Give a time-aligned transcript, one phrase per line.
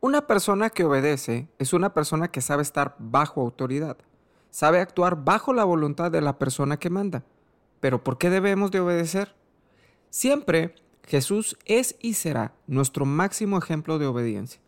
[0.00, 3.96] Una persona que obedece es una persona que sabe estar bajo autoridad,
[4.50, 7.24] sabe actuar bajo la voluntad de la persona que manda.
[7.80, 9.34] Pero ¿por qué debemos de obedecer?
[10.10, 14.60] Siempre Jesús es y será nuestro máximo ejemplo de obediencia.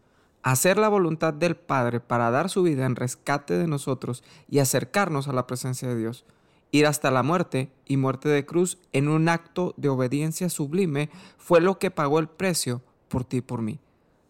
[0.43, 5.29] Hacer la voluntad del Padre para dar su vida en rescate de nosotros y acercarnos
[5.29, 6.25] a la presencia de Dios.
[6.71, 11.61] Ir hasta la muerte y muerte de cruz en un acto de obediencia sublime fue
[11.61, 13.79] lo que pagó el precio por ti y por mí.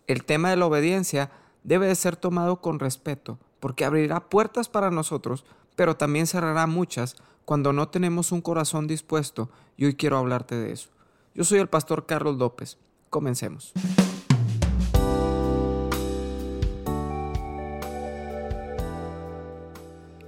[0.09, 1.31] El tema de la obediencia
[1.65, 5.45] debe de ser tomado con respeto, porque abrirá puertas para nosotros,
[5.77, 10.73] pero también cerrará muchas cuando no tenemos un corazón dispuesto, y hoy quiero hablarte de
[10.73, 10.89] eso.
[11.35, 12.79] Yo soy el pastor Carlos López.
[13.11, 13.75] Comencemos.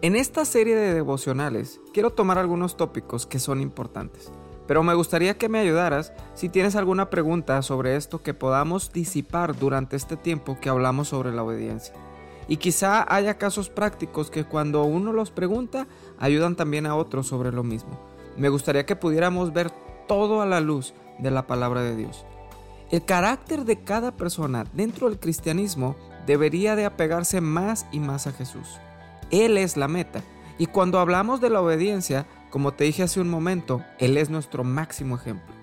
[0.02, 4.30] En esta serie de devocionales quiero tomar algunos tópicos que son importantes.
[4.70, 9.58] Pero me gustaría que me ayudaras si tienes alguna pregunta sobre esto que podamos disipar
[9.58, 11.92] durante este tiempo que hablamos sobre la obediencia.
[12.46, 15.88] Y quizá haya casos prácticos que cuando uno los pregunta
[16.20, 17.98] ayudan también a otros sobre lo mismo.
[18.36, 19.72] Me gustaría que pudiéramos ver
[20.06, 22.24] todo a la luz de la palabra de Dios.
[22.92, 25.96] El carácter de cada persona dentro del cristianismo
[26.28, 28.78] debería de apegarse más y más a Jesús.
[29.32, 30.22] Él es la meta.
[30.58, 34.64] Y cuando hablamos de la obediencia, como te dije hace un momento, Él es nuestro
[34.64, 35.54] máximo ejemplo.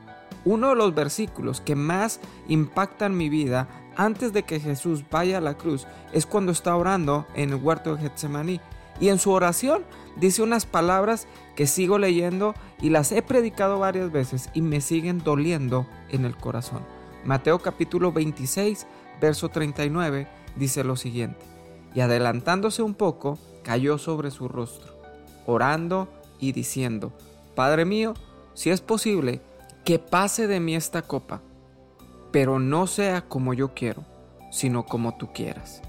[0.46, 5.42] Uno de los versículos que más impactan mi vida antes de que Jesús vaya a
[5.42, 8.62] la cruz es cuando está orando en el huerto de Getsemaní.
[9.00, 9.84] Y en su oración
[10.16, 15.24] dice unas palabras que sigo leyendo y las he predicado varias veces y me siguen
[15.24, 16.82] doliendo en el corazón.
[17.26, 18.88] Mateo capítulo 26,
[19.20, 21.44] verso 39 dice lo siguiente.
[21.94, 24.94] Y adelantándose un poco, cayó sobre su rostro,
[25.46, 26.08] orando
[26.40, 27.14] y diciendo,
[27.56, 28.14] Padre mío,
[28.54, 29.42] si es posible,
[29.84, 31.42] que pase de mí esta copa,
[32.32, 34.04] pero no sea como yo quiero,
[34.52, 35.82] sino como tú quieras.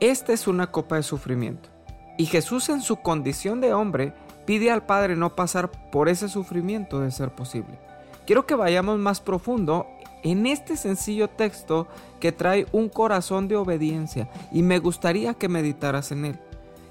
[0.00, 1.68] Esta es una copa de sufrimiento.
[2.16, 4.14] Y Jesús en su condición de hombre
[4.46, 7.78] pide al Padre no pasar por ese sufrimiento de ser posible.
[8.26, 9.86] Quiero que vayamos más profundo
[10.22, 11.88] en este sencillo texto
[12.20, 16.38] que trae un corazón de obediencia y me gustaría que meditaras en él.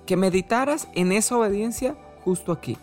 [0.05, 2.77] Que meditaras en esa obediencia justo aquí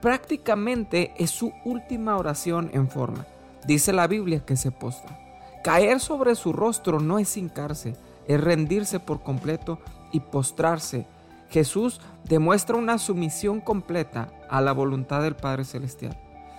[0.00, 3.26] prácticamente es su última oración en forma.
[3.66, 5.18] Dice la Biblia que se postra.
[5.62, 9.78] Caer sobre su rostro no es hincarse, es rendirse por completo
[10.12, 11.06] y postrarse.
[11.50, 16.16] Jesús demuestra una sumisión completa a la voluntad del Padre Celestial.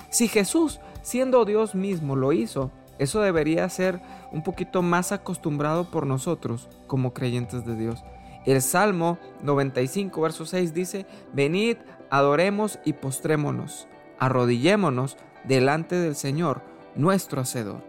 [0.10, 4.02] Si Jesús, siendo Dios mismo, lo hizo, eso debería ser
[4.32, 8.04] un poquito más acostumbrado por nosotros como creyentes de Dios.
[8.46, 11.78] El Salmo 95, verso 6 dice, Venid,
[12.10, 16.62] adoremos y postrémonos, arrodillémonos delante del Señor,
[16.96, 17.84] nuestro Hacedor.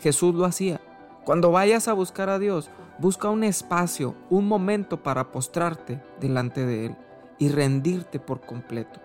[0.00, 0.80] Jesús lo hacía.
[1.24, 6.86] Cuando vayas a buscar a Dios, busca un espacio, un momento para postrarte delante de
[6.86, 6.96] Él
[7.38, 9.00] y rendirte por completo.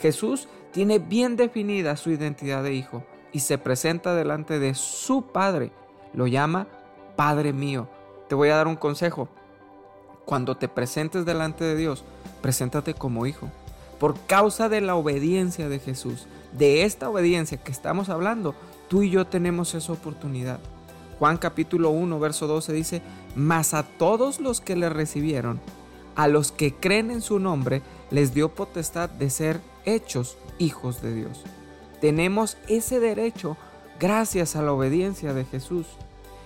[0.00, 5.72] Jesús tiene bien definida su identidad de hijo y se presenta delante de su Padre.
[6.12, 6.66] Lo llama
[7.14, 7.88] Padre mío.
[8.28, 9.28] Te voy a dar un consejo.
[10.24, 12.04] Cuando te presentes delante de Dios,
[12.40, 13.48] preséntate como hijo.
[13.98, 18.54] Por causa de la obediencia de Jesús, de esta obediencia que estamos hablando,
[18.88, 20.58] tú y yo tenemos esa oportunidad.
[21.18, 23.02] Juan capítulo 1, verso 12 dice,
[23.36, 25.60] mas a todos los que le recibieron,
[26.16, 31.14] a los que creen en su nombre, les dio potestad de ser hechos hijos de
[31.14, 31.42] Dios.
[32.00, 33.56] Tenemos ese derecho
[34.00, 35.86] gracias a la obediencia de Jesús.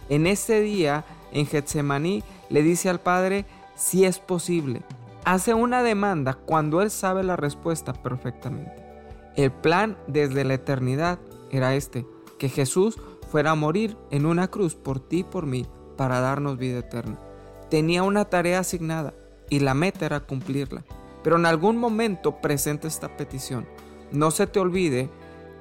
[0.09, 4.83] En ese día, en Getsemaní, le dice al Padre, si es posible.
[5.25, 8.85] Hace una demanda cuando él sabe la respuesta perfectamente.
[9.37, 11.19] El plan desde la eternidad
[11.51, 12.07] era este,
[12.39, 12.99] que Jesús
[13.31, 15.67] fuera a morir en una cruz por ti y por mí
[15.97, 17.19] para darnos vida eterna.
[17.71, 19.15] Tenía una tarea asignada
[19.51, 20.85] y la meta era cumplirla.
[21.23, 23.67] Pero en algún momento presenta esta petición.
[24.13, 25.11] No se te olvide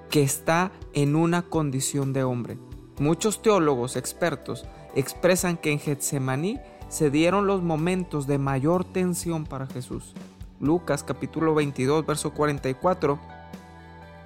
[0.09, 2.57] que está en una condición de hombre.
[2.99, 6.59] Muchos teólogos expertos expresan que en Getsemaní
[6.89, 10.13] se dieron los momentos de mayor tensión para Jesús.
[10.59, 13.19] Lucas capítulo 22, verso 44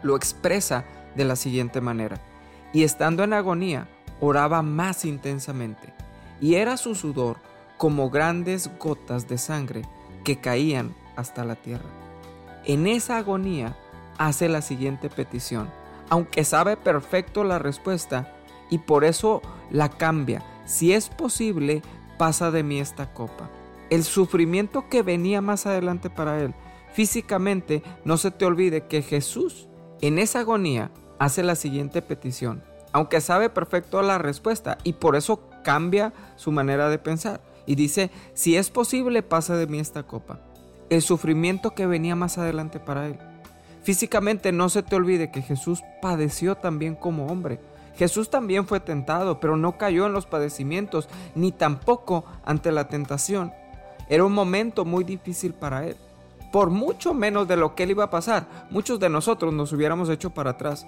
[0.03, 0.85] lo expresa
[1.15, 2.21] de la siguiente manera.
[2.73, 3.87] Y estando en agonía,
[4.19, 5.93] oraba más intensamente,
[6.39, 7.37] y era su sudor
[7.77, 9.83] como grandes gotas de sangre
[10.23, 11.89] que caían hasta la tierra.
[12.65, 13.75] En esa agonía
[14.17, 15.69] hace la siguiente petición,
[16.09, 18.35] aunque sabe perfecto la respuesta,
[18.69, 19.41] y por eso
[19.71, 20.43] la cambia.
[20.65, 21.81] Si es posible,
[22.19, 23.49] pasa de mí esta copa.
[23.89, 26.53] El sufrimiento que venía más adelante para él.
[26.93, 29.69] Físicamente, no se te olvide que Jesús
[30.01, 32.61] en esa agonía hace la siguiente petición,
[32.91, 38.11] aunque sabe perfecto la respuesta y por eso cambia su manera de pensar y dice,
[38.33, 40.41] si es posible, pasa de mí esta copa.
[40.89, 43.17] El sufrimiento que venía más adelante para él.
[43.83, 47.61] Físicamente no se te olvide que Jesús padeció también como hombre.
[47.99, 53.51] Jesús también fue tentado, pero no cayó en los padecimientos, ni tampoco ante la tentación.
[54.07, 55.97] Era un momento muy difícil para él.
[56.53, 60.07] Por mucho menos de lo que él iba a pasar, muchos de nosotros nos hubiéramos
[60.07, 60.87] hecho para atrás.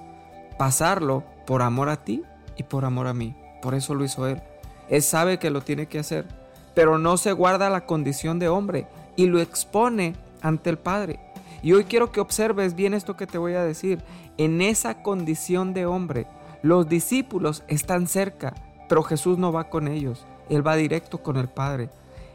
[0.58, 2.24] Pasarlo por amor a ti
[2.56, 3.36] y por amor a mí.
[3.62, 4.42] Por eso lo hizo él.
[4.88, 6.25] Él sabe que lo tiene que hacer,
[6.74, 8.88] pero no se guarda la condición de hombre
[9.18, 11.19] y lo expone ante el Padre.
[11.62, 14.02] Y hoy quiero que observes bien esto que te voy a decir.
[14.38, 16.25] En esa condición de hombre,
[16.63, 18.54] los discípulos están cerca,
[18.88, 20.25] pero Jesús no va con ellos.
[20.50, 21.90] Él va directo con el Padre.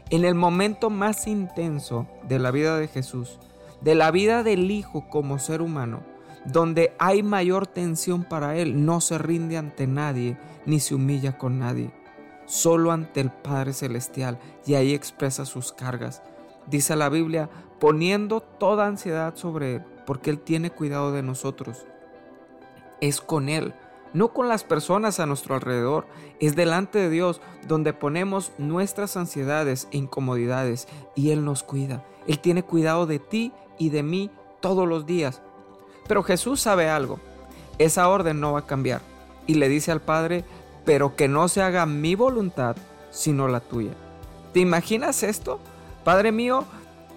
[0.09, 3.39] En el momento más intenso de la vida de Jesús,
[3.81, 6.01] de la vida del Hijo como ser humano,
[6.45, 11.59] donde hay mayor tensión para Él, no se rinde ante nadie ni se humilla con
[11.59, 11.91] nadie,
[12.45, 16.21] solo ante el Padre Celestial y ahí expresa sus cargas.
[16.65, 21.85] Dice la Biblia, poniendo toda ansiedad sobre Él, porque Él tiene cuidado de nosotros.
[22.99, 23.73] Es con Él,
[24.13, 26.05] no con las personas a nuestro alrededor,
[26.39, 32.03] es delante de Dios donde ponemos nuestras ansiedades e incomodidades y Él nos cuida.
[32.27, 35.41] Él tiene cuidado de ti y de mí todos los días.
[36.07, 37.19] Pero Jesús sabe algo,
[37.77, 39.01] esa orden no va a cambiar
[39.45, 40.43] y le dice al Padre,
[40.85, 42.75] pero que no se haga mi voluntad,
[43.11, 43.91] sino la tuya.
[44.53, 45.59] ¿Te imaginas esto?
[46.03, 46.65] Padre mío,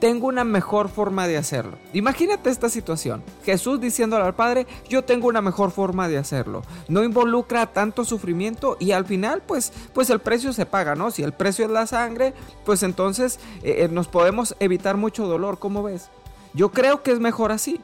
[0.00, 1.76] tengo una mejor forma de hacerlo.
[1.93, 3.23] Imagínate esta situación.
[3.44, 6.62] Jesús diciéndole al Padre, yo tengo una mejor forma de hacerlo.
[6.88, 11.11] No involucra tanto sufrimiento y al final pues, pues el precio se paga, ¿no?
[11.11, 15.58] Si el precio es la sangre, pues entonces eh, eh, nos podemos evitar mucho dolor,
[15.58, 16.08] ¿cómo ves?
[16.55, 17.81] Yo creo que es mejor así.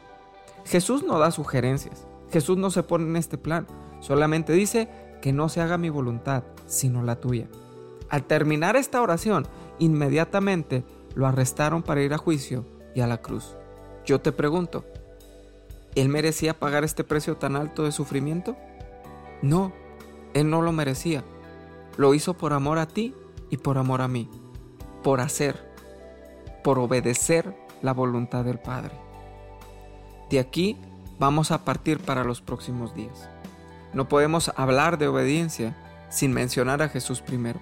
[0.64, 2.06] Jesús no da sugerencias.
[2.32, 3.66] Jesús no se pone en este plan.
[4.00, 4.88] Solamente dice
[5.20, 7.46] que no se haga mi voluntad, sino la tuya.
[8.08, 9.46] Al terminar esta oración,
[9.78, 10.84] inmediatamente
[11.16, 12.64] lo arrestaron para ir a juicio
[12.94, 13.56] y a la cruz.
[14.04, 14.84] Yo te pregunto,
[15.96, 18.54] ¿él merecía pagar este precio tan alto de sufrimiento?
[19.40, 19.72] No,
[20.34, 21.24] él no lo merecía.
[21.96, 23.14] Lo hizo por amor a ti
[23.48, 24.28] y por amor a mí,
[25.02, 25.56] por hacer,
[26.62, 28.92] por obedecer la voluntad del Padre.
[30.28, 30.76] De aquí
[31.18, 33.30] vamos a partir para los próximos días.
[33.94, 35.74] No podemos hablar de obediencia
[36.10, 37.58] sin mencionar a Jesús primero.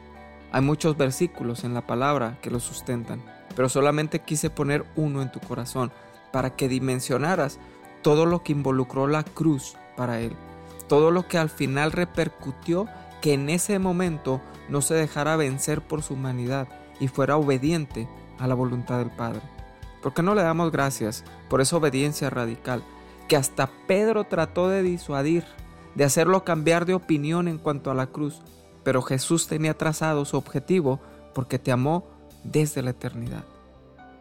[0.51, 3.23] Hay muchos versículos en la palabra que lo sustentan
[3.57, 5.93] pero solamente quise poner uno en tu corazón
[6.33, 7.59] para que dimensionaras
[8.03, 10.33] todo lo que involucró la cruz para él,
[10.89, 12.87] todo lo que al final repercutió
[13.23, 16.69] que en ese momento no se dejara vencer por su humanidad
[17.01, 18.09] y fuera obediente
[18.39, 19.41] a la voluntad del Padre.
[20.03, 22.83] ¿Por qué no le damos gracias por esa obediencia radical
[23.29, 25.45] que hasta Pedro trató de disuadir,
[25.95, 28.43] de hacerlo cambiar de opinión en cuanto a la cruz?
[28.83, 31.01] Pero Jesús tenía trazado su objetivo
[31.35, 32.05] porque te amó
[32.45, 33.45] desde la eternidad.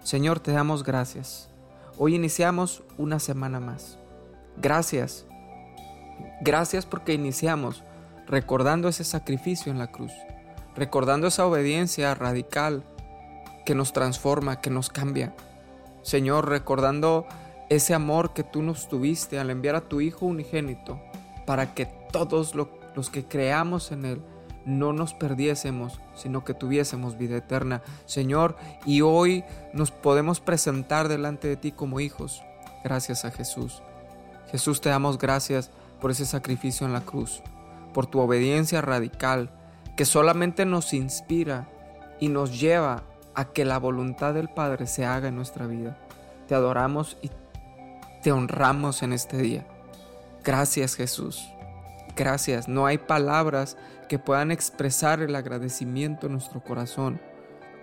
[0.02, 1.50] Señor, te damos gracias.
[1.98, 4.00] Hoy iniciamos una semana más.
[4.58, 5.26] Gracias.
[6.42, 7.84] Gracias porque iniciamos
[8.28, 10.12] recordando ese sacrificio en la cruz,
[10.76, 12.84] recordando esa obediencia radical
[13.66, 15.36] que nos transforma, que nos cambia.
[16.02, 17.28] Señor, recordando
[17.70, 21.00] ese amor que tú nos tuviste al enviar a tu Hijo unigénito
[21.46, 24.22] para que todos los que creamos en Él
[24.66, 27.82] no nos perdiésemos, sino que tuviésemos vida eterna.
[28.06, 32.42] Señor, y hoy nos podemos presentar delante de ti como hijos,
[32.84, 33.82] gracias a Jesús.
[34.52, 37.42] Jesús, te damos gracias por ese sacrificio en la cruz,
[37.94, 39.50] por tu obediencia radical,
[39.96, 41.68] que solamente nos inspira
[42.20, 43.04] y nos lleva
[43.36, 45.98] a que la voluntad del Padre se haga en nuestra vida.
[46.48, 47.32] Te adoramos y
[48.22, 49.66] te honramos en este día.
[50.44, 51.50] Gracias Jesús.
[52.16, 52.68] Gracias.
[52.68, 53.78] No hay palabras
[54.08, 57.20] que puedan expresar el agradecimiento en nuestro corazón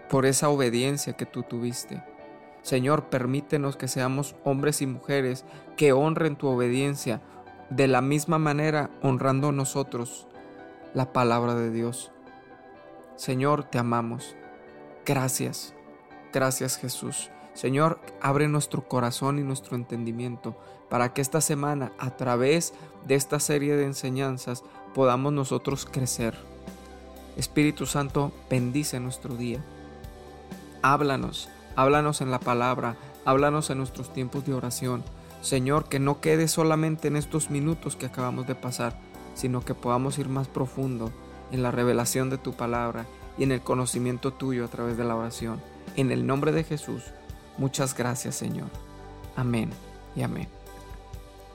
[0.08, 2.02] por esa obediencia que tú tuviste.
[2.62, 5.44] Señor, permítenos que seamos hombres y mujeres
[5.76, 7.20] que honren tu obediencia
[7.70, 10.28] de la misma manera honrando nosotros
[10.92, 12.12] la palabra de Dios.
[13.16, 14.37] Señor, te amamos.
[15.06, 15.75] Gracias.
[16.32, 17.30] Gracias Jesús.
[17.61, 20.57] Señor, abre nuestro corazón y nuestro entendimiento
[20.88, 22.73] para que esta semana, a través
[23.07, 24.64] de esta serie de enseñanzas,
[24.95, 26.38] podamos nosotros crecer.
[27.37, 29.62] Espíritu Santo, bendice nuestro día.
[30.81, 35.05] Háblanos, háblanos en la palabra, háblanos en nuestros tiempos de oración.
[35.43, 38.99] Señor, que no quede solamente en estos minutos que acabamos de pasar,
[39.35, 41.12] sino que podamos ir más profundo
[41.52, 43.05] en la revelación de tu palabra
[43.37, 45.61] y en el conocimiento tuyo a través de la oración.
[45.97, 47.02] En el nombre de Jesús.
[47.59, 48.69] Muchas gracias Señor.
[49.37, 49.71] Amén
[50.16, 50.49] y amén.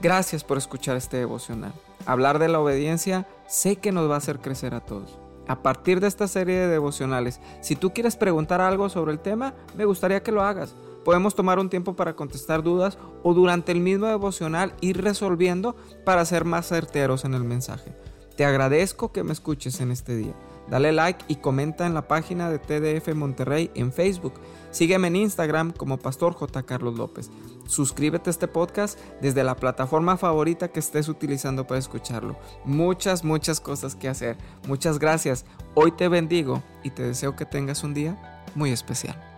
[0.02, 1.74] Gracias por escuchar este devocional.
[2.06, 5.18] Hablar de la obediencia sé que nos va a hacer crecer a todos.
[5.48, 9.54] A partir de esta serie de devocionales, si tú quieres preguntar algo sobre el tema,
[9.76, 10.76] me gustaría que lo hagas.
[11.04, 16.26] Podemos tomar un tiempo para contestar dudas o durante el mismo devocional ir resolviendo para
[16.26, 17.96] ser más certeros en el mensaje.
[18.36, 20.34] Te agradezco que me escuches en este día.
[20.70, 24.34] Dale like y comenta en la página de TDF Monterrey en Facebook.
[24.72, 26.64] Sígueme en Instagram como Pastor J.
[26.64, 27.30] Carlos López.
[27.68, 32.38] Suscríbete a este podcast desde la plataforma favorita que estés utilizando para escucharlo.
[32.66, 34.38] Muchas, muchas cosas que hacer.
[34.68, 35.46] Muchas gracias.
[35.76, 39.35] Hoy te bendigo y te deseo que tengas un día muy especial.